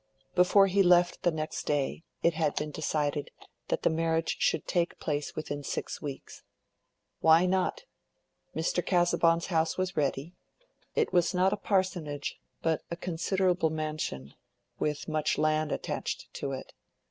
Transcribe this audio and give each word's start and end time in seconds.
Before 0.33 0.65
he 0.65 0.81
left 0.81 1.21
the 1.21 1.29
next 1.29 1.67
day 1.67 2.03
it 2.23 2.33
had 2.33 2.55
been 2.55 2.71
decided 2.71 3.29
that 3.67 3.83
the 3.83 3.89
marriage 3.91 4.35
should 4.39 4.65
take 4.65 4.99
place 4.99 5.35
within 5.35 5.61
six 5.63 6.01
weeks. 6.01 6.41
Why 7.19 7.45
not? 7.45 7.83
Mr. 8.55 8.83
Casaubon's 8.83 9.45
house 9.53 9.77
was 9.77 9.95
ready. 9.95 10.33
It 10.95 11.13
was 11.13 11.35
not 11.35 11.53
a 11.53 11.55
parsonage, 11.55 12.39
but 12.63 12.81
a 12.89 12.95
considerable 12.95 13.69
mansion, 13.69 14.33
with 14.79 15.07
much 15.07 15.37
land 15.37 15.71
attached 15.71 16.33
to 16.33 16.51
it. 16.51 16.73